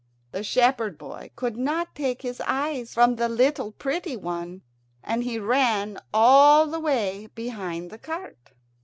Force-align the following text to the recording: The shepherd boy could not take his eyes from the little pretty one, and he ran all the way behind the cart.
The 0.31 0.41
shepherd 0.43 0.97
boy 0.97 1.29
could 1.35 1.57
not 1.57 1.93
take 1.93 2.23
his 2.23 2.41
eyes 2.47 2.91
from 2.95 3.17
the 3.17 3.29
little 3.29 3.71
pretty 3.71 4.17
one, 4.17 4.63
and 5.03 5.23
he 5.23 5.37
ran 5.37 5.99
all 6.11 6.65
the 6.65 6.79
way 6.79 7.27
behind 7.35 7.91
the 7.91 7.99
cart. 7.99 8.53